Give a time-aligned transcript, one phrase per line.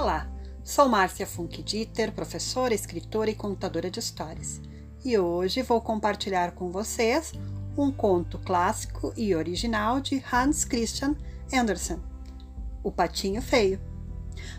[0.00, 0.28] Olá,
[0.62, 4.60] sou Márcia Funk Dieter, professora, escritora e contadora de histórias.
[5.04, 7.32] E hoje vou compartilhar com vocês
[7.76, 11.16] um conto clássico e original de Hans Christian
[11.52, 12.00] Andersen,
[12.80, 13.80] O Patinho Feio.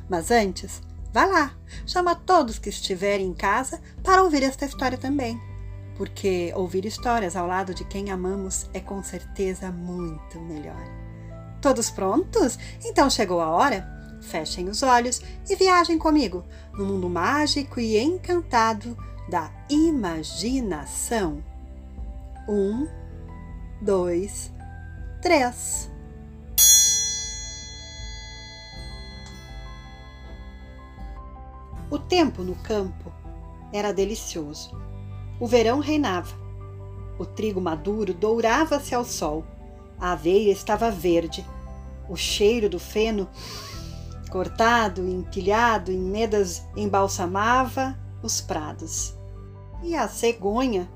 [0.10, 0.82] Mas antes,
[1.14, 1.56] vá lá,
[1.88, 5.40] chama todos que estiverem em casa para ouvir esta história também.
[5.96, 10.84] Porque ouvir histórias ao lado de quem amamos é com certeza muito melhor.
[11.62, 12.60] Todos prontos?
[12.84, 13.99] Então chegou a hora?
[14.22, 18.98] Fechem os olhos e viajem comigo no mundo mágico e encantado
[19.30, 21.44] da imaginação.
[22.48, 22.88] Um,
[23.82, 24.52] dois,
[25.22, 25.90] três.
[31.92, 33.12] O tempo no campo
[33.74, 34.80] era delicioso.
[35.40, 36.36] O verão reinava.
[37.18, 39.44] O trigo maduro dourava-se ao sol.
[40.00, 41.46] A aveia estava verde.
[42.08, 43.28] O cheiro do feno
[44.30, 49.14] cortado e empilhado em medas embalsamava os prados.
[49.82, 50.90] E a cegonha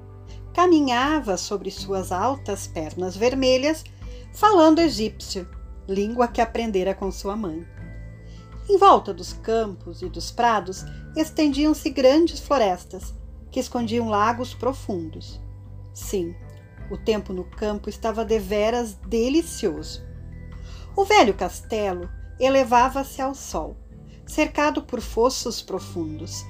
[0.53, 3.83] caminhava sobre suas altas pernas vermelhas,
[4.33, 5.47] falando egípcio,
[5.87, 7.65] língua que aprendera com sua mãe.
[8.69, 10.85] Em volta dos campos e dos prados
[11.15, 13.13] estendiam-se grandes florestas
[13.51, 15.39] que escondiam lagos profundos.
[15.93, 16.33] Sim,
[16.89, 20.03] o tempo no campo estava deveras delicioso.
[20.95, 23.75] O velho castelo elevava-se ao sol,
[24.25, 26.45] cercado por fossos profundos.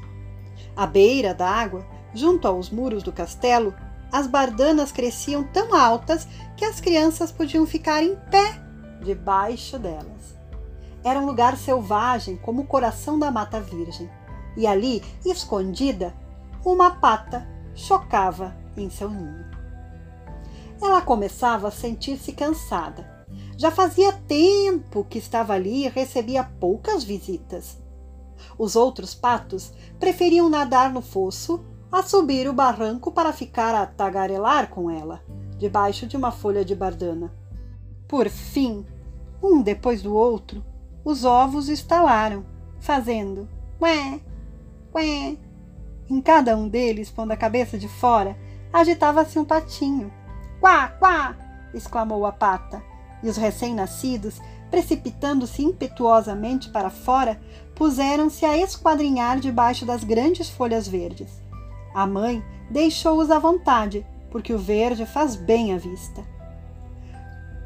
[0.76, 3.74] À beira da água, junto aos muros do castelo,
[4.12, 8.62] as bardanas cresciam tão altas que as crianças podiam ficar em pé
[9.02, 10.38] debaixo delas.
[11.04, 14.10] Era um lugar selvagem como o coração da mata virgem,
[14.56, 16.14] e ali, escondida,
[16.64, 19.46] uma pata chocava em seu ninho.
[20.82, 23.13] Ela começava a sentir-se cansada
[23.64, 27.82] já fazia tempo que estava ali e recebia poucas visitas.
[28.58, 34.70] Os outros patos preferiam nadar no fosso a subir o barranco para ficar a tagarelar
[34.70, 35.24] com ela,
[35.58, 37.34] debaixo de uma folha de bardana.
[38.06, 38.86] Por fim,
[39.42, 40.62] um depois do outro,
[41.06, 42.46] os ovos estalaram,
[42.82, 43.48] fazendo
[43.82, 44.20] ué,
[44.94, 45.38] ué.
[46.10, 48.38] Em cada um deles, pondo a cabeça de fora,
[48.74, 50.12] agitava-se um patinho.
[50.60, 51.38] Quá, quá!
[51.74, 52.92] exclamou a pata
[53.24, 57.40] e os recém-nascidos, precipitando-se impetuosamente para fora,
[57.74, 61.42] puseram-se a esquadrinhar debaixo das grandes folhas verdes.
[61.94, 66.24] A mãe deixou-os à vontade, porque o verde faz bem à vista.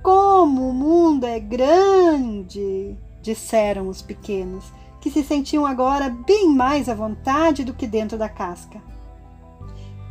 [0.04, 2.98] Como o mundo é grande!
[3.22, 8.30] disseram os pequenos, que se sentiam agora bem mais à vontade do que dentro da
[8.30, 8.82] casca.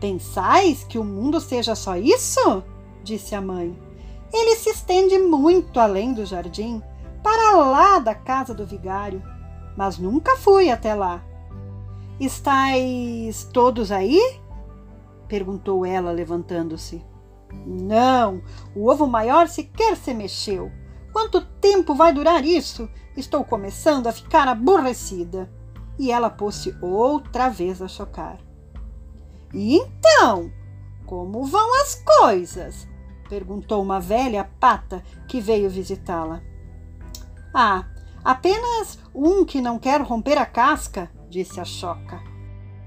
[0.00, 2.62] Pensais que o mundo seja só isso?
[3.02, 3.85] disse a mãe.
[4.32, 6.82] Ele se estende muito além do jardim,
[7.22, 9.22] para lá da casa do vigário,
[9.76, 11.22] mas nunca fui até lá.
[12.18, 14.20] Estais todos aí?
[15.28, 17.04] perguntou ela, levantando-se.
[17.66, 18.42] Não,
[18.74, 20.70] o ovo maior sequer se mexeu.
[21.12, 22.88] Quanto tempo vai durar isso?
[23.16, 25.50] Estou começando a ficar aborrecida.
[25.98, 28.38] E ela pôs-se outra vez a chocar.
[29.52, 30.50] E então,
[31.06, 32.86] como vão as coisas?
[33.28, 36.42] Perguntou uma velha pata que veio visitá-la.
[37.54, 37.84] Ah,
[38.24, 42.20] apenas um que não quer romper a casca, disse a Choca.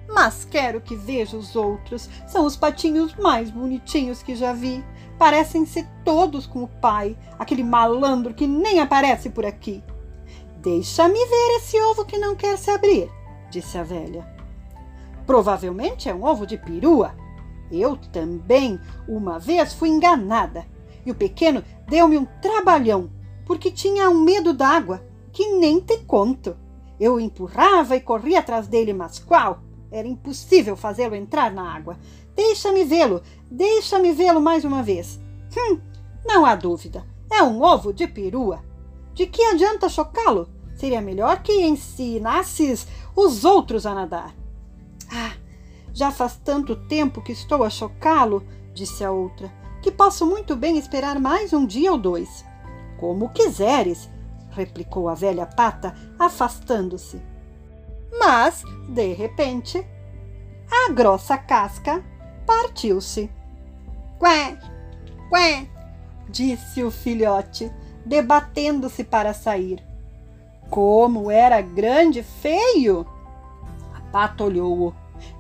[0.08, 2.10] Mas quero que veja os outros.
[2.28, 4.84] São os patinhos mais bonitinhos que já vi.
[5.18, 9.84] Parecem-se todos com o pai, aquele malandro que nem aparece por aqui.
[10.58, 13.10] Deixa-me ver esse ovo que não quer se abrir,
[13.50, 14.28] disse a velha.
[15.26, 17.16] Provavelmente é um ovo de perua,
[17.72, 20.66] eu também uma vez fui enganada
[21.06, 23.10] e o pequeno deu-me um trabalhão
[23.46, 26.56] porque tinha um medo d'água que nem te conto.
[27.00, 29.62] Eu empurrava e corria atrás dele, mas qual?
[29.92, 31.98] Era impossível fazê-lo entrar na água.
[32.36, 35.20] Deixa-me vê-lo, deixa-me vê-lo mais uma vez.
[35.58, 35.80] Hum,
[36.26, 37.04] não há dúvida.
[37.32, 38.64] É um ovo de perua.
[39.14, 40.48] De que adianta chocá-lo?
[40.76, 44.36] Seria melhor que ensinasses os outros a nadar.
[45.12, 45.34] Ah,
[46.00, 49.52] já faz tanto tempo que estou a chocá-lo, disse a outra,
[49.82, 52.46] que posso muito bem esperar mais um dia ou dois.
[52.98, 54.10] Como quiseres,
[54.52, 57.22] replicou a velha pata, afastando-se.
[58.18, 59.86] Mas, de repente,
[60.72, 62.02] a grossa casca
[62.48, 63.30] partiu-se.
[64.22, 64.58] Qué,
[65.30, 65.68] qué,
[66.30, 67.70] disse o filhote,
[68.06, 69.84] debatendo-se para sair.
[70.70, 73.06] Como era grande feio!
[73.94, 74.96] A pata olhou-o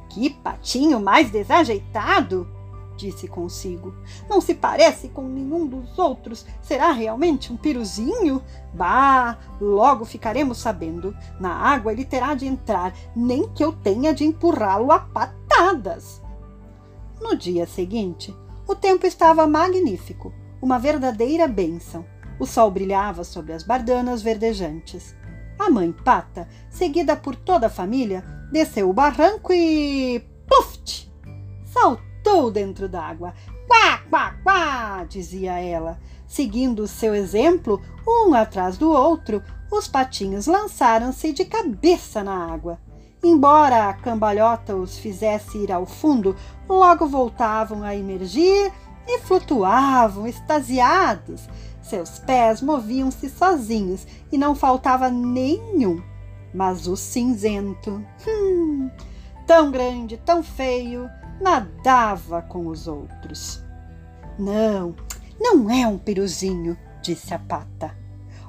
[0.09, 2.59] que patinho mais desajeitado!
[2.99, 3.95] disse consigo.
[4.29, 6.45] Não se parece com nenhum dos outros.
[6.61, 8.43] Será realmente um piruzinho?
[8.73, 11.15] Bah, logo ficaremos sabendo.
[11.39, 16.21] Na água ele terá de entrar, nem que eu tenha de empurrá-lo a patadas.
[17.21, 18.35] No dia seguinte,
[18.67, 22.05] o tempo estava magnífico, uma verdadeira bênção.
[22.39, 25.15] O sol brilhava sobre as bardanas verdejantes.
[25.57, 30.23] A mãe pata, seguida por toda a família, desceu o barranco e.
[30.47, 31.11] Puft!
[31.65, 33.33] Saltou dentro d'água.
[33.67, 35.03] Quá, quá, quá!
[35.07, 35.99] dizia ela.
[36.27, 42.79] Seguindo seu exemplo, um atrás do outro, os patinhos lançaram-se de cabeça na água.
[43.23, 46.35] Embora a cambalhota os fizesse ir ao fundo,
[46.67, 48.71] logo voltavam a emergir
[49.07, 51.49] e flutuavam extasiados.
[51.81, 56.01] Seus pés moviam-se sozinhos e não faltava nenhum.
[56.53, 58.89] Mas o cinzento, hum,
[59.45, 61.09] tão grande, tão feio,
[61.39, 63.63] nadava com os outros.
[64.37, 64.95] Não,
[65.39, 67.95] não é um piruzinho, disse a pata.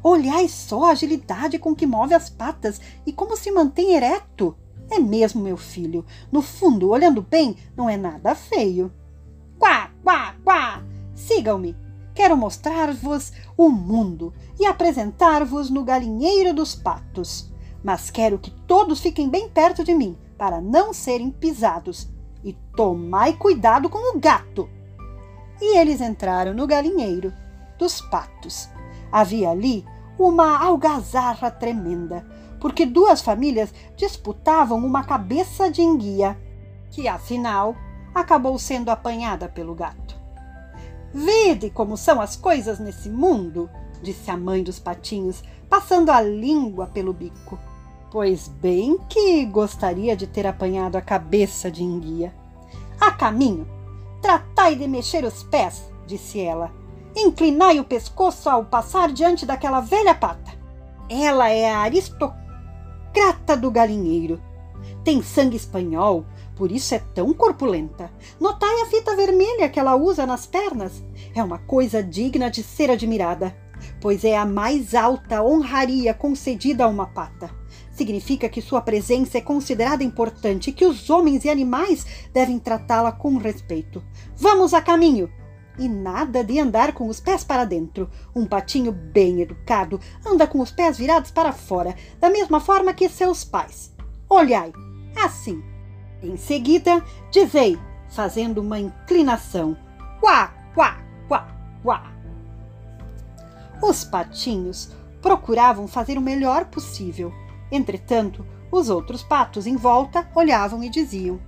[0.02, 4.56] Olhai só a agilidade com que move as patas e como se mantém ereto.
[4.90, 6.04] É mesmo, meu filho.
[6.32, 8.92] No fundo, olhando bem, não é nada feio.
[9.58, 10.82] Quá, quá, quá!
[11.14, 11.76] Sigam-me.
[12.14, 17.49] Quero mostrar-vos o mundo e apresentar-vos no galinheiro dos patos.
[17.82, 22.08] Mas quero que todos fiquem bem perto de mim, para não serem pisados.
[22.42, 24.68] E tomai cuidado com o gato.
[25.60, 27.32] E eles entraram no galinheiro
[27.78, 28.68] dos patos.
[29.12, 29.84] Havia ali
[30.18, 32.26] uma algazarra tremenda,
[32.60, 36.38] porque duas famílias disputavam uma cabeça de enguia,
[36.90, 37.74] que afinal
[38.14, 40.18] acabou sendo apanhada pelo gato.
[41.12, 43.68] Vede como são as coisas nesse mundo,
[44.02, 47.58] disse a mãe dos patinhos, passando a língua pelo bico.
[48.10, 52.34] Pois bem que gostaria de ter apanhado a cabeça de enguia.
[53.00, 53.68] A caminho,
[54.20, 56.72] tratai de mexer os pés, disse ela.
[57.14, 60.50] Inclinai o pescoço ao passar diante daquela velha pata.
[61.08, 64.42] Ela é a aristocrata do galinheiro.
[65.04, 66.24] Tem sangue espanhol,
[66.56, 68.10] por isso é tão corpulenta.
[68.40, 71.00] Notai a fita vermelha que ela usa nas pernas.
[71.32, 73.56] É uma coisa digna de ser admirada,
[74.00, 77.59] pois é a mais alta honraria concedida a uma pata.
[78.00, 83.12] Significa que sua presença é considerada importante e que os homens e animais devem tratá-la
[83.12, 84.02] com respeito.
[84.34, 85.30] Vamos a caminho!
[85.78, 88.08] E nada de andar com os pés para dentro.
[88.34, 93.06] Um patinho bem educado anda com os pés virados para fora, da mesma forma que
[93.06, 93.94] seus pais.
[94.30, 94.72] Olhai,
[95.14, 95.62] assim
[96.22, 99.76] em seguida, dizei, fazendo uma inclinação:
[100.18, 100.96] quá, quá,
[101.28, 101.48] quá,
[101.82, 102.10] quá.
[103.82, 107.30] Os patinhos procuravam fazer o melhor possível.
[107.70, 111.40] Entretanto, os outros patos em volta olhavam e diziam: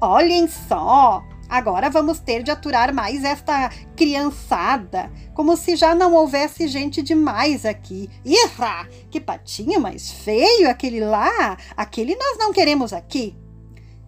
[0.00, 1.22] Olhem só!
[1.48, 7.66] Agora vamos ter de aturar mais esta criançada, como se já não houvesse gente demais
[7.66, 8.08] aqui.
[8.24, 8.88] Irra!
[9.10, 11.58] Que patinho mais feio aquele lá!
[11.76, 13.36] Aquele nós não queremos aqui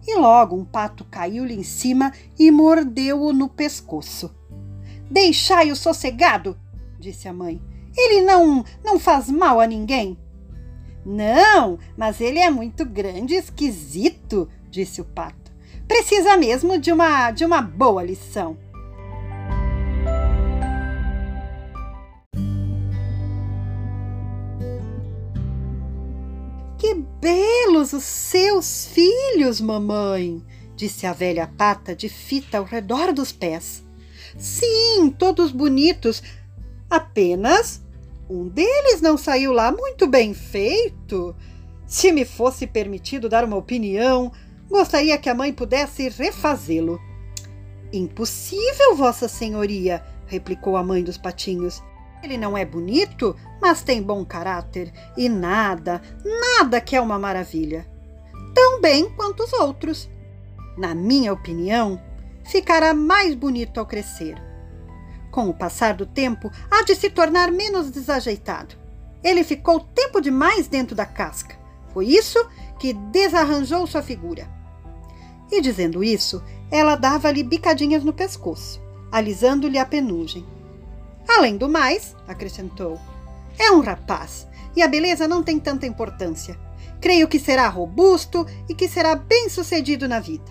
[0.07, 4.33] e logo um pato caiu-lhe em cima e mordeu-o no pescoço.
[5.09, 6.57] Deixai-o sossegado,
[6.99, 7.61] disse a mãe.
[7.95, 10.17] Ele não não faz mal a ninguém.
[11.05, 15.51] Não, mas ele é muito grande e esquisito, disse o pato.
[15.87, 18.57] Precisa mesmo de uma de uma boa lição.
[26.79, 30.43] Que belos os seus filhos, mamãe!
[30.75, 33.85] disse a velha pata de fita ao redor dos pés.
[34.37, 36.21] Sim, todos bonitos.
[36.89, 37.84] Apenas
[38.29, 41.35] um deles não saiu lá muito bem feito.
[41.85, 44.31] Se me fosse permitido dar uma opinião,
[44.69, 46.99] gostaria que a mãe pudesse refazê-lo.
[47.93, 51.83] Impossível, Vossa Senhoria, replicou a mãe dos patinhos.
[52.23, 57.87] Ele não é bonito, mas tem bom caráter e nada, nada que é uma maravilha.
[58.55, 60.09] Tão bem quanto os outros.
[60.75, 62.01] Na minha opinião,
[62.43, 64.41] ficará mais bonito ao crescer.
[65.35, 68.73] Com o passar do tempo, há de se tornar menos desajeitado.
[69.21, 71.59] Ele ficou tempo demais dentro da casca.
[71.93, 72.39] Foi isso
[72.79, 74.49] que desarranjou sua figura.
[75.51, 80.45] E dizendo isso, ela dava-lhe bicadinhas no pescoço, alisando-lhe a penugem.
[81.27, 82.97] Além do mais, acrescentou,
[83.59, 86.57] é um rapaz e a beleza não tem tanta importância.
[87.01, 90.49] Creio que será robusto e que será bem sucedido na vida.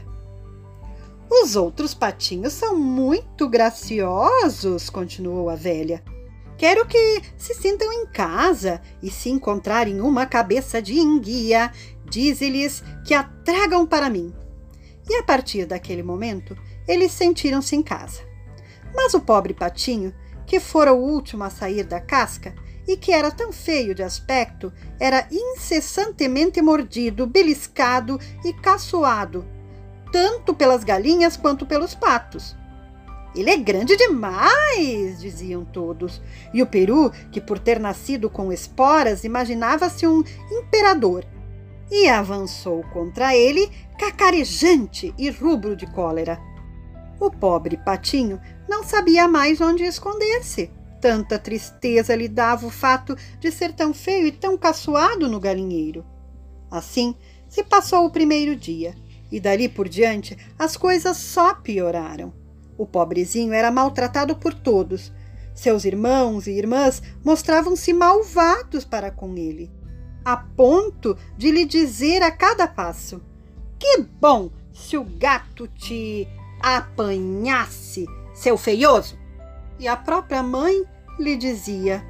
[1.30, 6.02] Os outros patinhos são muito graciosos, continuou a velha.
[6.56, 11.72] Quero que se sintam em casa e se encontrarem uma cabeça de enguia,
[12.08, 14.32] dize-lhes que a tragam para mim.
[15.08, 18.22] E a partir daquele momento, eles sentiram-se em casa.
[18.94, 20.14] Mas o pobre patinho,
[20.46, 22.54] que fora o último a sair da casca
[22.86, 29.44] e que era tão feio de aspecto, era incessantemente mordido, beliscado e caçoado,
[30.14, 32.54] tanto pelas galinhas quanto pelos patos.
[33.34, 36.22] Ele é grande demais, diziam todos.
[36.52, 41.26] E o peru, que por ter nascido com esporas, imaginava-se um imperador,
[41.90, 43.68] e avançou contra ele,
[43.98, 46.40] cacarejante e rubro de cólera.
[47.18, 50.70] O pobre patinho não sabia mais onde esconder-se.
[51.00, 56.06] Tanta tristeza lhe dava o fato de ser tão feio e tão caçoado no galinheiro.
[56.70, 57.16] Assim
[57.48, 58.94] se passou o primeiro dia,
[59.30, 62.32] e dali por diante as coisas só pioraram.
[62.76, 65.12] O pobrezinho era maltratado por todos.
[65.54, 69.70] Seus irmãos e irmãs mostravam-se malvados para com ele,
[70.24, 73.22] a ponto de lhe dizer a cada passo:
[73.78, 76.26] Que bom se o gato te
[76.60, 79.16] apanhasse, seu feioso!
[79.78, 80.84] E a própria mãe
[81.18, 82.04] lhe dizia: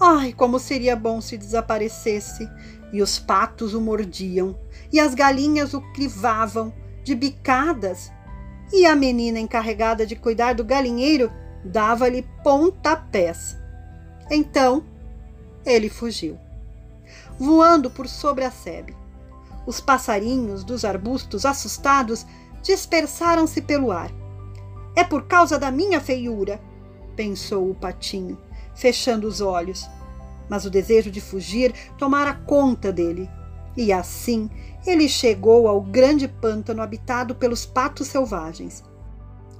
[0.00, 2.48] Ai, como seria bom se desaparecesse!
[2.92, 4.58] E os patos o mordiam,
[4.92, 6.72] e as galinhas o crivavam
[7.04, 8.10] de bicadas
[8.72, 11.30] e a menina encarregada de cuidar do galinheiro
[11.64, 13.56] dava-lhe pontapés.
[14.30, 14.84] Então
[15.64, 16.38] ele fugiu,
[17.38, 18.96] voando por sobre a sebe.
[19.66, 22.26] Os passarinhos dos arbustos, assustados,
[22.62, 24.10] dispersaram-se pelo ar.
[24.96, 26.60] É por causa da minha feiura,
[27.14, 28.38] pensou o patinho,
[28.74, 29.88] fechando os olhos.
[30.48, 33.28] Mas o desejo de fugir tomara conta dele,
[33.78, 34.50] e assim
[34.84, 38.82] ele chegou ao grande pântano habitado pelos patos selvagens.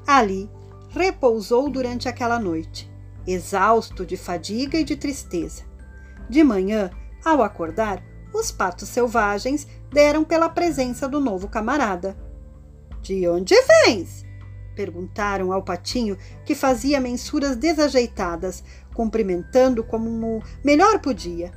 [0.05, 0.51] Ali
[0.91, 2.91] repousou durante aquela noite,
[3.25, 5.63] exausto de fadiga e de tristeza.
[6.29, 6.91] De manhã,
[7.25, 8.03] ao acordar,
[8.35, 12.17] os patos selvagens deram pela presença do novo camarada.
[13.01, 14.27] De onde vens?
[14.75, 18.63] perguntaram ao patinho, que fazia mensuras desajeitadas,
[18.95, 21.53] cumprimentando como melhor podia.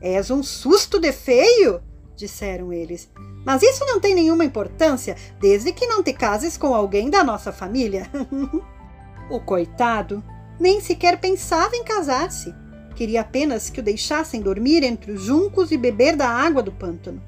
[0.00, 1.80] És um susto de feio,
[2.16, 3.08] disseram eles.
[3.44, 7.52] Mas isso não tem nenhuma importância, desde que não te cases com alguém da nossa
[7.52, 8.10] família.
[9.30, 10.22] o coitado
[10.58, 12.54] nem sequer pensava em casar-se.
[12.96, 17.22] Queria apenas que o deixassem dormir entre os juncos e beber da água do pântano.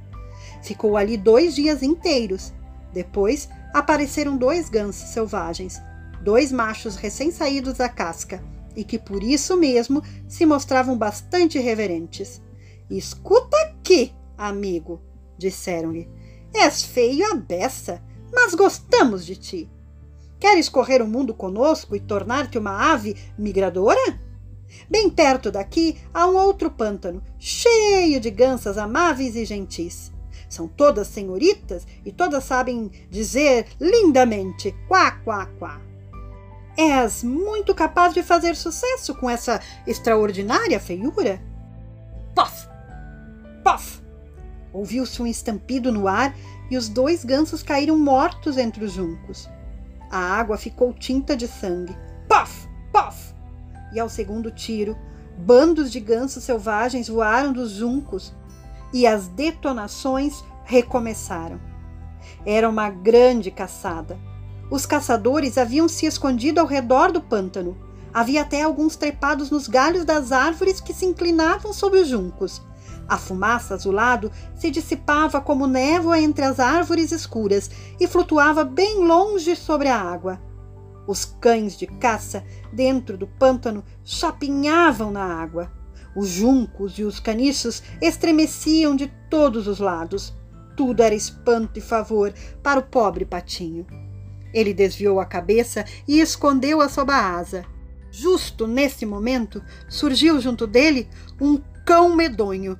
[0.63, 2.53] Ficou ali dois dias inteiros.
[2.93, 5.81] Depois apareceram dois gansos selvagens,
[6.23, 8.43] dois machos recém-saídos da casca,
[8.75, 12.43] e que por isso mesmo se mostravam bastante reverentes.
[12.91, 15.01] Escuta aqui, amigo,
[15.39, 16.09] disseram-lhe.
[16.53, 19.71] És feio a beça, mas gostamos de ti.
[20.41, 24.19] Queres correr o mundo conosco e tornar-te uma ave migradora?
[24.89, 30.13] Bem perto daqui há um outro pântano, cheio de gansas amáveis e gentis.
[30.49, 35.81] São todas senhoritas e todas sabem dizer lindamente quá, quá, quá.
[36.77, 41.41] És muito capaz de fazer sucesso com essa extraordinária feiura?
[42.35, 42.70] Pof!
[43.63, 44.01] Pof!
[44.73, 46.35] Ouviu-se um estampido no ar
[46.71, 49.49] e os dois gansos caíram mortos entre os juncos.
[50.11, 51.97] A água ficou tinta de sangue.
[52.29, 52.69] Pof!
[52.93, 53.35] Pof!
[53.93, 54.97] E ao segundo tiro,
[55.37, 58.33] bandos de gansos selvagens voaram dos juncos
[58.93, 61.61] e as detonações recomeçaram.
[62.45, 64.19] Era uma grande caçada.
[64.71, 67.77] Os caçadores haviam se escondido ao redor do pântano.
[68.13, 72.63] Havia até alguns trepados nos galhos das árvores que se inclinavam sob os juncos.
[73.11, 79.57] A fumaça azulado se dissipava como névoa entre as árvores escuras e flutuava bem longe
[79.57, 80.41] sobre a água.
[81.09, 85.73] Os cães de caça dentro do pântano chapinhavam na água.
[86.15, 90.33] Os juncos e os caniços estremeciam de todos os lados.
[90.77, 93.89] Tudo era espanto e favor para o pobre patinho.
[94.55, 97.65] Ele desviou a cabeça e escondeu-a sob a asa.
[98.13, 101.09] Justo nesse momento, surgiu junto dele
[101.41, 102.79] um cão medonho,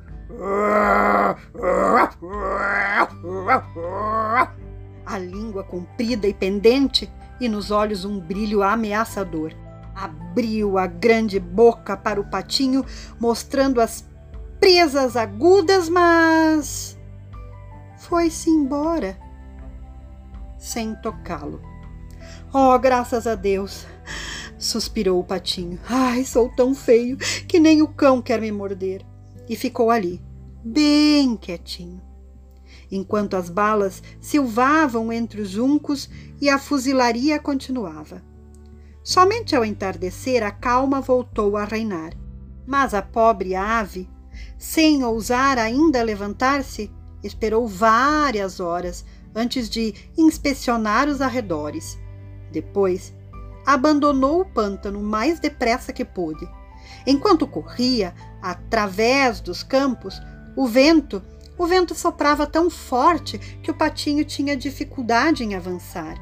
[5.07, 9.53] a língua comprida e pendente e nos olhos um brilho ameaçador.
[9.95, 12.85] Abriu a grande boca para o patinho,
[13.19, 14.09] mostrando as
[14.59, 16.99] presas agudas, mas
[17.99, 19.19] foi-se embora
[20.59, 21.61] sem tocá-lo.
[22.53, 23.87] Oh, graças a Deus!
[24.59, 25.79] suspirou o patinho.
[25.89, 29.05] Ai, sou tão feio que nem o cão quer me morder
[29.49, 30.23] e ficou ali,
[30.65, 32.01] bem quietinho,
[32.91, 36.09] enquanto as balas silvavam entre os juncos
[36.41, 38.23] e a fuzilaria continuava.
[39.03, 42.13] Somente ao entardecer a calma voltou a reinar,
[42.67, 44.09] mas a pobre ave,
[44.59, 46.91] sem ousar ainda levantar-se,
[47.23, 51.99] esperou várias horas antes de inspecionar os arredores
[52.51, 53.15] Depois,
[53.65, 56.49] abandonou o pântano mais depressa que pôde.
[57.07, 60.21] Enquanto corria através dos campos,
[60.57, 61.23] o vento,
[61.57, 66.17] o vento soprava tão forte que o patinho tinha dificuldade em avançar.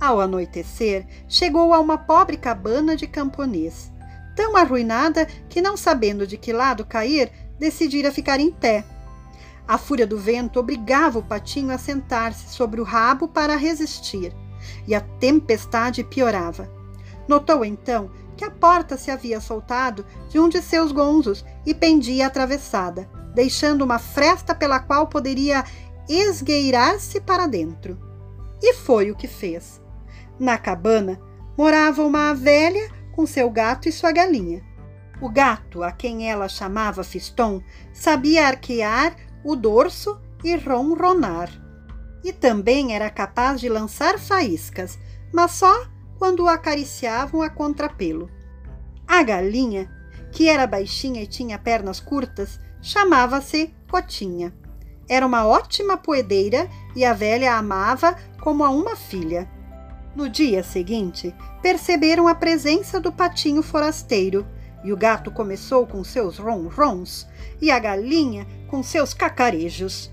[0.00, 3.90] Ao anoitecer, chegou a uma pobre cabana de camponês,
[4.34, 8.84] tão arruinada que, não sabendo de que lado cair, decidira ficar em pé.
[9.66, 14.32] A fúria do vento obrigava o patinho a sentar-se sobre o rabo para resistir,
[14.86, 16.70] e a tempestade piorava.
[17.26, 22.26] Notou então que a porta se havia soltado de um de seus gonzos e pendia
[22.26, 25.62] atravessada, deixando uma fresta pela qual poderia
[26.08, 28.00] esgueirar-se para dentro.
[28.62, 29.78] E foi o que fez.
[30.40, 31.20] Na cabana
[31.56, 34.64] morava uma velha com seu gato e sua galinha.
[35.20, 37.62] O gato, a quem ela chamava Fiston,
[37.92, 39.14] sabia arquear
[39.44, 41.50] o dorso e ronronar.
[42.24, 44.98] E também era capaz de lançar faíscas,
[45.30, 45.86] mas só
[46.18, 48.30] quando o acariciavam a contrapelo.
[49.06, 49.90] A galinha,
[50.32, 54.52] que era baixinha e tinha pernas curtas, chamava-se Cotinha.
[55.08, 59.48] Era uma ótima poedeira e a velha a amava como a uma filha.
[60.14, 64.46] No dia seguinte, perceberam a presença do patinho forasteiro,
[64.82, 67.26] e o gato começou com seus ronrons
[67.60, 70.10] e a galinha com seus cacarejos.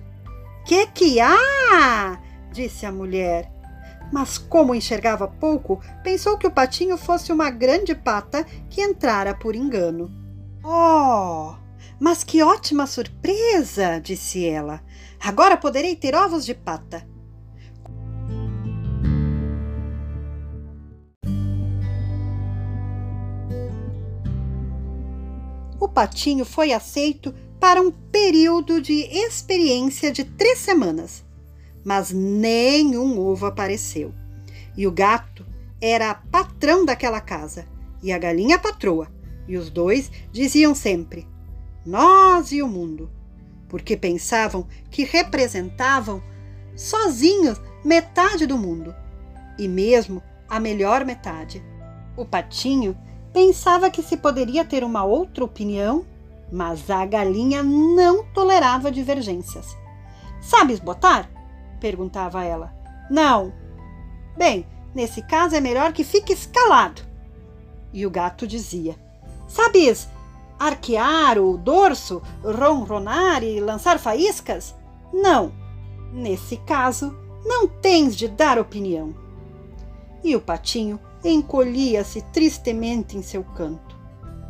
[0.66, 2.20] Que que há?
[2.52, 3.52] disse a mulher.
[4.12, 9.56] Mas, como enxergava pouco, pensou que o patinho fosse uma grande pata que entrara por
[9.56, 10.12] engano.
[10.64, 11.56] Oh,
[12.00, 14.00] mas que ótima surpresa!
[14.00, 14.82] disse ela.
[15.20, 17.08] Agora poderei ter ovos de pata.
[25.84, 31.26] o patinho foi aceito para um período de experiência de três semanas,
[31.84, 34.14] mas nenhum ovo apareceu.
[34.78, 35.46] E o gato
[35.82, 37.68] era patrão daquela casa
[38.02, 39.12] e a galinha patroa,
[39.46, 41.28] e os dois diziam sempre:
[41.86, 43.10] Nós e o mundo,
[43.68, 46.22] porque pensavam que representavam
[46.76, 48.96] sozinhos metade do mundo
[49.58, 51.64] e mesmo a melhor metade.
[52.16, 52.98] O patinho
[53.34, 56.06] Pensava que se poderia ter uma outra opinião,
[56.52, 59.76] mas a galinha não tolerava divergências.
[60.40, 61.28] Sabes botar?
[61.80, 62.72] perguntava ela.
[63.10, 63.52] Não.
[64.38, 67.02] Bem, nesse caso é melhor que fiques calado.
[67.92, 68.96] E o gato dizia:
[69.48, 70.08] Sabes
[70.68, 74.76] arquear o dorso, ronronar e lançar faíscas?
[75.14, 75.52] Não.
[76.12, 79.14] Nesse caso, não tens de dar opinião.
[80.24, 83.98] E o patinho encolhia-se tristemente em seu canto.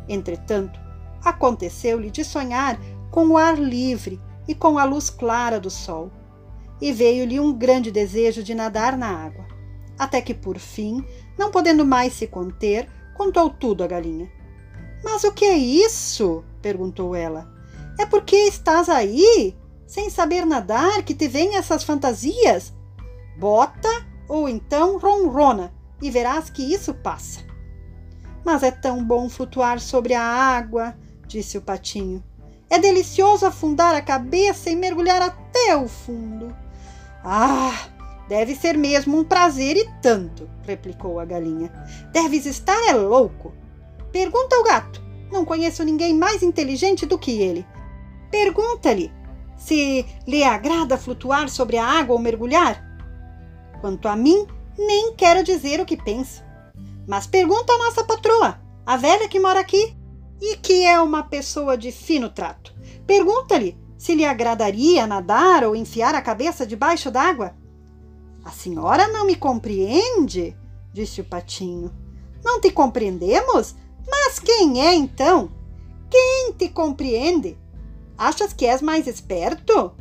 [0.08, 0.78] Entretanto,
[1.24, 2.78] aconteceu-lhe de sonhar
[3.10, 6.10] com o ar livre e com a luz clara do sol,
[6.80, 9.46] e veio-lhe um grande desejo de nadar na água,
[9.98, 11.04] até que, por fim,
[11.38, 14.30] não podendo mais se conter, contou tudo à galinha.
[15.04, 16.42] Mas o que é isso?
[16.62, 17.46] perguntou ela.
[17.98, 19.54] É porque estás aí,
[19.86, 22.72] sem saber nadar, que te vêm essas fantasias?
[23.38, 23.88] Bota
[24.26, 27.40] ou então ronrona, e verás que isso passa.
[28.44, 32.24] Mas é tão bom flutuar sobre a água, disse o patinho.
[32.70, 36.56] É delicioso afundar a cabeça e mergulhar até o fundo.
[37.22, 37.88] Ah,
[38.28, 41.70] deve ser mesmo um prazer e tanto, replicou a galinha.
[42.12, 43.52] Deves estar é louco.
[44.14, 45.02] Pergunta ao gato.
[45.32, 47.66] Não conheço ninguém mais inteligente do que ele.
[48.30, 49.12] Pergunta-lhe
[49.56, 52.80] se lhe agrada flutuar sobre a água ou mergulhar.
[53.80, 54.46] Quanto a mim,
[54.78, 56.44] nem quero dizer o que penso.
[57.08, 59.96] Mas pergunta à nossa patroa, a velha que mora aqui,
[60.40, 62.72] e que é uma pessoa de fino trato.
[63.08, 67.56] Pergunta-lhe se lhe agradaria nadar ou enfiar a cabeça debaixo d'água.
[68.44, 70.56] A senhora não me compreende?
[70.92, 71.92] disse o patinho.
[72.44, 73.74] Não te compreendemos?
[74.08, 75.50] Mas quem é então?
[76.10, 77.58] Quem te compreende?
[78.16, 79.92] Achas que és mais esperto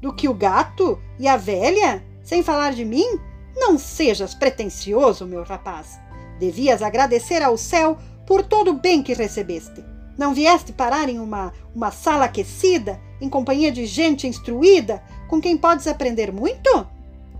[0.00, 3.18] do que o gato e a velha, sem falar de mim?
[3.56, 5.98] Não sejas pretensioso, meu rapaz.
[6.38, 9.84] Devias agradecer ao céu por todo o bem que recebeste.
[10.16, 15.56] Não vieste parar em uma, uma sala aquecida, em companhia de gente instruída, com quem
[15.56, 16.86] podes aprender muito?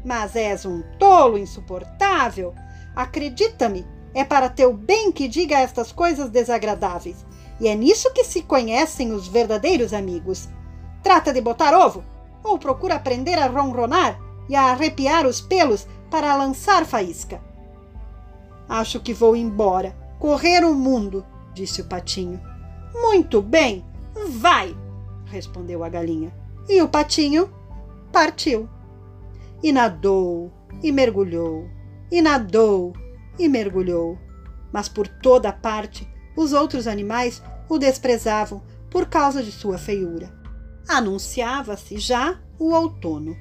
[0.04, 2.54] Mas és um tolo insuportável.
[2.94, 7.24] Acredita-me, é para teu bem que diga estas coisas desagradáveis.
[7.60, 10.48] E é nisso que se conhecem os verdadeiros amigos.
[11.02, 12.02] Trata de botar ovo,
[12.42, 14.18] ou procura aprender a ronronar
[14.48, 17.40] e a arrepiar os pelos para lançar faísca.
[18.68, 22.40] Acho que vou embora, correr o mundo, disse o patinho.
[22.94, 23.84] Muito bem,
[24.28, 24.76] vai,
[25.26, 26.32] respondeu a galinha.
[26.68, 27.52] E o patinho
[28.12, 28.68] partiu.
[29.62, 30.50] E nadou,
[30.82, 31.68] e mergulhou,
[32.10, 32.92] e nadou
[33.38, 34.18] e mergulhou.
[34.72, 40.32] Mas por toda parte os outros animais o desprezavam por causa de sua feiura.
[40.88, 43.36] Anunciava-se já o outono.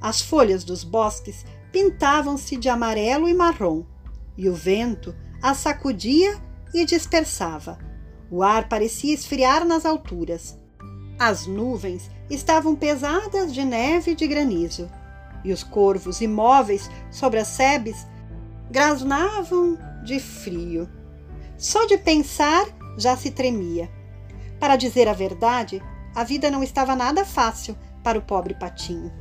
[0.00, 3.84] As folhas dos bosques pintavam-se de amarelo e marrom,
[4.36, 6.38] e o vento as sacudia
[6.74, 7.78] e dispersava.
[8.30, 10.58] O ar parecia esfriar nas alturas.
[11.18, 14.90] As nuvens estavam pesadas de neve e de granizo,
[15.44, 18.06] e os corvos imóveis sobre as sebes
[18.70, 20.88] grasnavam de frio.
[21.58, 23.90] Só de pensar já se tremia.
[24.60, 25.82] Para dizer a verdade,
[26.14, 29.12] a vida não estava nada fácil para o pobre patinho.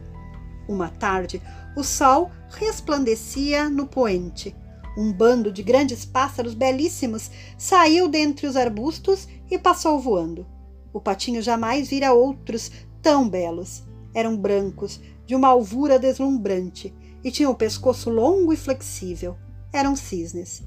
[0.67, 1.41] Uma tarde,
[1.75, 4.55] o sol resplandecia no poente.
[4.95, 10.45] Um bando de grandes pássaros belíssimos saiu dentre os arbustos e passou voando.
[10.93, 13.83] O patinho jamais vira outros tão belos.
[14.13, 19.37] Eram brancos, de uma alvura deslumbrante, e tinham o pescoço longo e flexível.
[19.71, 20.63] Eram cisnes.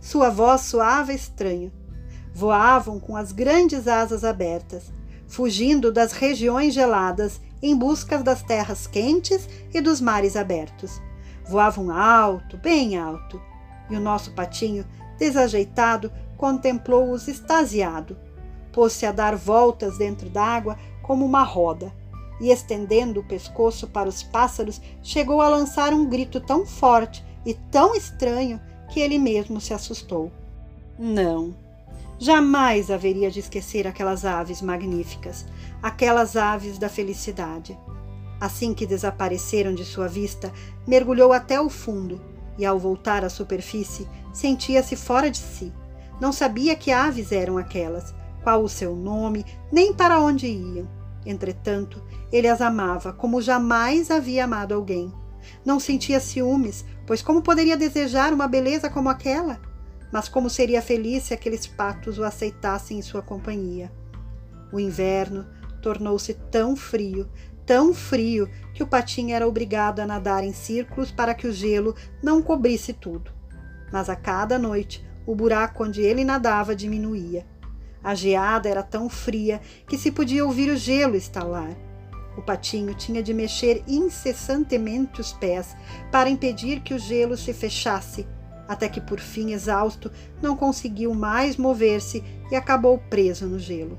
[0.00, 1.72] Sua voz soava estranho.
[2.32, 4.92] Voavam com as grandes asas abertas,
[5.26, 11.02] fugindo das regiões geladas em busca das terras quentes e dos mares abertos.
[11.48, 13.40] Voavam alto, bem alto,
[13.90, 14.86] e o nosso patinho,
[15.18, 18.16] desajeitado, contemplou-os extasiado.
[18.72, 21.92] Pôs-se a dar voltas dentro d'água como uma roda,
[22.40, 27.54] e estendendo o pescoço para os pássaros, chegou a lançar um grito tão forte e
[27.54, 30.30] tão estranho que ele mesmo se assustou.
[30.98, 31.54] Não,
[32.18, 35.44] jamais haveria de esquecer aquelas aves magníficas,
[35.82, 37.78] aquelas aves da felicidade.
[38.40, 40.52] Assim que desapareceram de sua vista,
[40.86, 42.20] mergulhou até o fundo
[42.56, 45.72] e, ao voltar à superfície, sentia-se fora de si.
[46.20, 50.97] Não sabia que aves eram aquelas, qual o seu nome, nem para onde iam.
[51.28, 55.12] Entretanto, ele as amava como jamais havia amado alguém.
[55.62, 59.60] Não sentia ciúmes, pois como poderia desejar uma beleza como aquela?
[60.10, 63.92] Mas como seria feliz se aqueles patos o aceitassem em sua companhia.
[64.72, 65.46] O inverno
[65.82, 67.28] tornou-se tão frio,
[67.66, 71.94] tão frio, que o patinho era obrigado a nadar em círculos para que o gelo
[72.22, 73.30] não cobrisse tudo.
[73.92, 77.46] Mas a cada noite, o buraco onde ele nadava diminuía.
[78.02, 81.76] A geada era tão fria que se podia ouvir o gelo estalar.
[82.36, 85.76] O patinho tinha de mexer incessantemente os pés
[86.12, 88.26] para impedir que o gelo se fechasse,
[88.68, 93.98] até que, por fim, exausto, não conseguiu mais mover-se e acabou preso no gelo.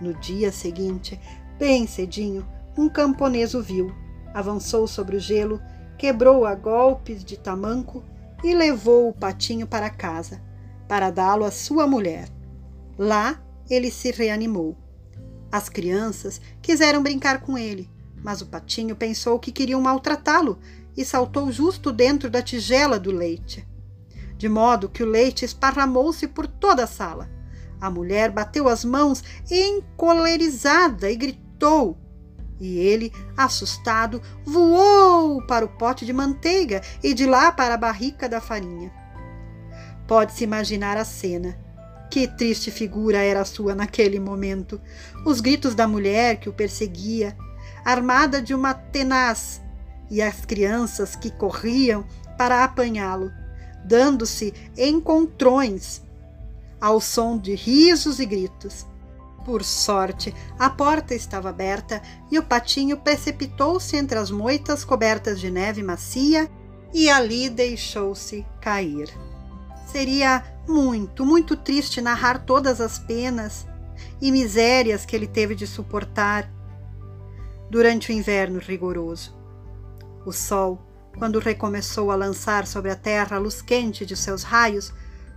[0.00, 1.18] No dia seguinte,
[1.58, 3.94] bem cedinho, um camponês o viu,
[4.34, 5.60] avançou sobre o gelo,
[5.96, 8.04] quebrou a golpes de tamanco
[8.42, 10.42] e levou o patinho para casa,
[10.86, 12.33] para dá-lo à sua mulher.
[12.98, 14.76] Lá ele se reanimou.
[15.50, 17.90] As crianças quiseram brincar com ele,
[18.22, 20.58] mas o patinho pensou que queriam maltratá-lo
[20.96, 23.66] e saltou justo dentro da tigela do leite.
[24.36, 27.30] De modo que o leite esparramou-se por toda a sala.
[27.80, 31.98] A mulher bateu as mãos encolerizada e gritou.
[32.60, 38.28] E ele, assustado, voou para o pote de manteiga e de lá para a barrica
[38.28, 38.92] da farinha.
[40.06, 41.63] Pode-se imaginar a cena.
[42.10, 44.80] Que triste figura era a sua naquele momento.
[45.24, 47.36] Os gritos da mulher que o perseguia,
[47.84, 49.60] armada de uma tenaz,
[50.10, 52.04] e as crianças que corriam
[52.36, 53.32] para apanhá-lo,
[53.84, 56.02] dando-se encontrões
[56.80, 58.86] ao som de risos e gritos.
[59.44, 65.50] Por sorte, a porta estava aberta e o patinho precipitou-se entre as moitas cobertas de
[65.50, 66.50] neve macia
[66.92, 69.08] e ali deixou-se cair.
[69.86, 73.66] Seria muito, muito triste narrar todas as penas
[74.20, 76.50] e misérias que ele teve de suportar
[77.70, 79.36] durante o inverno rigoroso.
[80.24, 80.80] O sol,
[81.18, 84.92] quando recomeçou a lançar sobre a terra a luz quente de seus raios,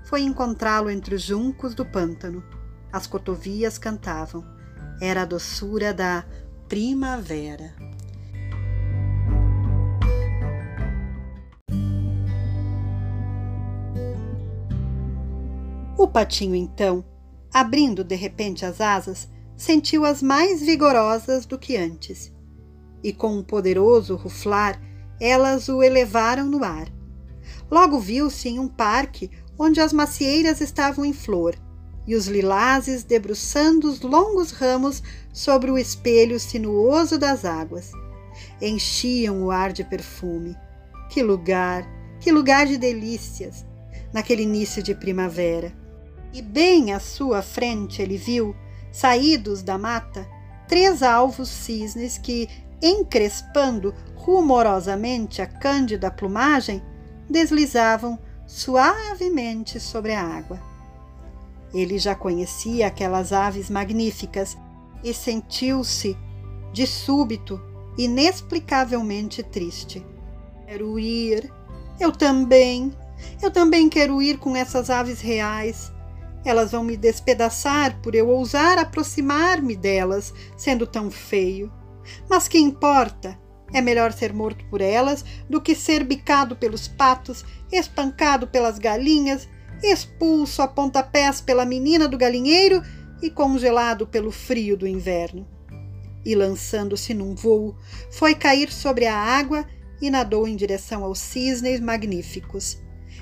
[0.05, 2.43] foi encontrá-lo entre os juncos do pântano.
[2.91, 4.45] As cotovias cantavam.
[5.01, 6.23] Era a doçura da
[6.67, 7.86] primavera.
[15.97, 17.03] O patinho, então,
[17.51, 22.31] abrindo de repente as asas, sentiu-as mais vigorosas do que antes.
[23.03, 24.79] E com um poderoso ruflar,
[25.19, 26.87] elas o elevaram no ar.
[27.71, 31.55] Logo viu-se em um parque onde as macieiras estavam em flor
[32.05, 35.01] e os lilazes debruçando os longos ramos
[35.33, 37.91] sobre o espelho sinuoso das águas.
[38.61, 40.55] Enchiam o ar de perfume.
[41.09, 43.65] Que lugar, que lugar de delícias,
[44.13, 45.86] naquele início de primavera
[46.37, 48.55] e bem à sua frente ele viu,
[48.91, 50.29] saídos da mata,
[50.67, 52.47] três alvos cisnes que,
[52.79, 56.83] encrespando rumorosamente a cândida plumagem,
[57.27, 60.61] deslizavam suavemente sobre a água.
[61.73, 64.55] Ele já conhecia aquelas aves magníficas
[65.03, 66.15] e sentiu-se,
[66.71, 67.59] de súbito,
[67.97, 70.05] inexplicavelmente triste.
[70.67, 71.51] Quero ir.
[71.99, 72.93] Eu também.
[73.41, 75.96] Eu também quero ir com essas aves reais.
[76.47, 81.69] Elas vão me despedaçar por eu ousar aproximar-me delas, sendo tão feio.
[82.29, 83.37] Mas que importa?
[83.73, 89.49] É melhor ser morto por elas do que ser bicado pelos patos, espancado pelas galinhas,
[89.83, 92.81] expulso a pontapés pela menina do galinheiro
[93.21, 95.45] e congelado pelo frio do inverno.
[96.23, 97.75] E lançando-se num vôo,
[98.09, 99.67] foi cair sobre a água
[100.01, 102.81] e nadou em direção aos cisnes magníficos.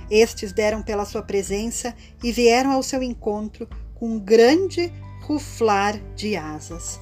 [0.09, 4.91] Estes deram pela sua presença e vieram ao seu encontro com um grande
[5.21, 6.99] ruflar de asas.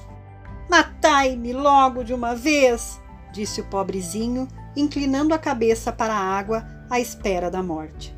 [0.70, 3.00] Matai-me logo de uma vez!
[3.32, 8.16] disse o pobrezinho, inclinando a cabeça para a água à espera da morte.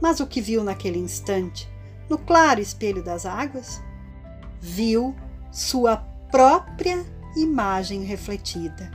[0.00, 1.68] Mas o que viu naquele instante,
[2.08, 3.82] no claro espelho das águas?
[4.60, 5.14] Viu
[5.50, 5.98] sua
[6.30, 7.04] própria
[7.36, 8.90] imagem refletida.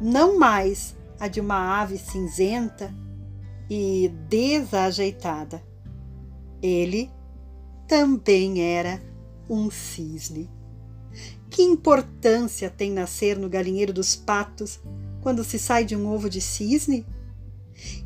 [0.00, 2.92] Não mais a de uma ave cinzenta
[3.74, 5.62] e desajeitada.
[6.62, 7.10] Ele
[7.88, 9.00] também era
[9.48, 10.50] um cisne.
[11.48, 14.78] Que importância tem nascer no galinheiro dos patos
[15.22, 17.06] quando se sai de um ovo de cisne?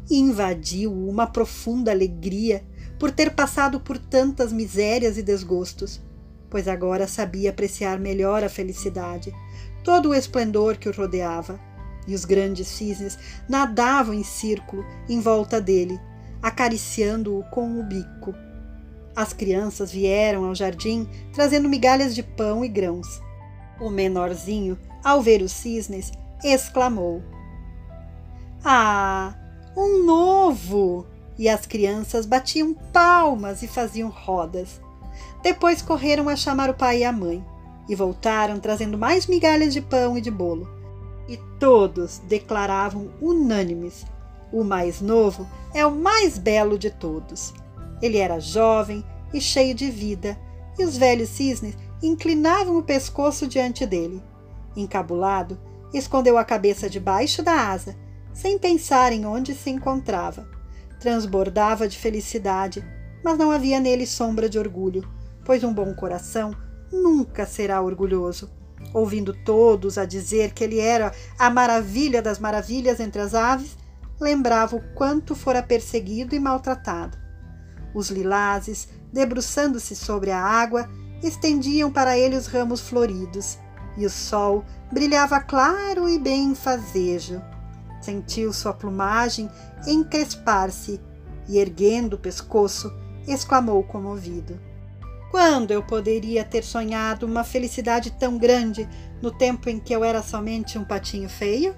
[0.09, 2.65] Invadiu uma profunda alegria
[2.97, 6.01] por ter passado por tantas misérias e desgostos,
[6.49, 9.35] pois agora sabia apreciar melhor a felicidade,
[9.83, 11.59] todo o esplendor que o rodeava.
[12.07, 16.01] E os grandes cisnes nadavam em círculo em volta dele,
[16.43, 18.35] acariciando-o com o bico.
[19.15, 23.21] As crianças vieram ao jardim trazendo migalhas de pão e grãos.
[23.81, 26.13] O menorzinho, ao ver os cisnes,
[26.45, 27.23] exclamou:
[28.65, 29.35] Ah,
[29.77, 31.07] um novo!
[31.39, 34.81] E as crianças batiam palmas e faziam rodas.
[35.43, 37.45] Depois correram a chamar o pai e a mãe
[37.89, 40.69] e voltaram trazendo mais migalhas de pão e de bolo.
[41.29, 44.07] E todos declaravam unânimes:
[44.53, 47.53] o mais novo é o mais belo de todos.
[48.01, 50.39] Ele era jovem e cheio de vida,
[50.79, 54.23] e os velhos cisnes inclinavam o pescoço diante dele.
[54.77, 55.59] Encabulado,
[55.93, 57.97] escondeu a cabeça debaixo da asa,
[58.33, 60.47] sem pensar em onde se encontrava.
[61.01, 62.85] Transbordava de felicidade,
[63.25, 65.09] mas não havia nele sombra de orgulho,
[65.45, 66.55] pois um bom coração
[66.93, 68.51] nunca será orgulhoso.
[68.97, 73.77] Ouvindo todos a dizer que ele era a maravilha das maravilhas entre as aves,
[74.19, 77.19] lembrava o quanto fora perseguido e maltratado.
[77.95, 80.89] Os lilazes, debruçando-se sobre a água,
[81.23, 83.59] estendiam para ele os ramos floridos,
[83.99, 87.43] e o sol brilhava claro e bem fazejo.
[88.01, 89.51] Sentiu sua plumagem
[89.87, 90.99] encrespar-se
[91.47, 92.91] e, erguendo o pescoço,
[93.29, 94.59] exclamou comovido:
[95.37, 98.89] Quando eu poderia ter sonhado uma felicidade tão grande
[99.21, 101.77] no tempo em que eu era somente um patinho feio?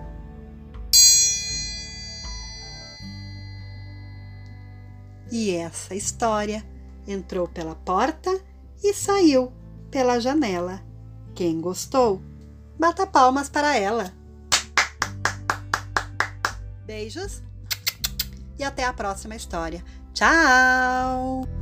[5.28, 6.64] E essa história
[7.04, 8.30] entrou pela porta
[8.80, 9.52] e saiu
[9.90, 10.80] pela janela.
[11.34, 12.22] Quem gostou,
[12.78, 14.14] bata palmas para ela.
[16.86, 17.42] Beijos
[18.56, 19.84] e até a próxima história.
[20.14, 21.57] Tchau!